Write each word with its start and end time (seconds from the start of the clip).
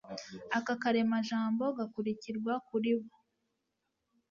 Aka 0.57 0.73
karemajambo 0.81 1.63
gakurikirwa 1.77 2.53
kuri 2.67 2.91
bo 2.99 3.15